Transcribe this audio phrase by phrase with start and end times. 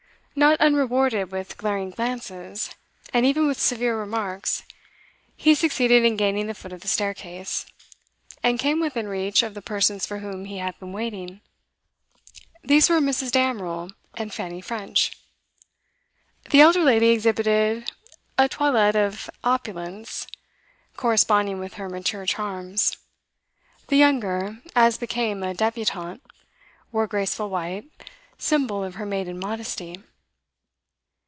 [0.33, 2.73] Not unrewarded with glaring glances,
[3.13, 4.63] and even with severe remarks,
[5.35, 7.65] he succeeded in gaining the foot of the staircase,
[8.41, 11.41] and came within reach of the persons for whom he had been waiting.
[12.63, 13.31] These were Mrs.
[13.33, 15.11] Damerel and Fanny French.
[16.49, 17.91] The elder lady exhibited
[18.37, 20.27] a toilet of opulence
[20.95, 22.95] corresponding with her mature charms;
[23.89, 26.23] the younger, as became a debutante,
[26.89, 27.89] wore graceful white,
[28.37, 29.97] symbol of her maiden modesty.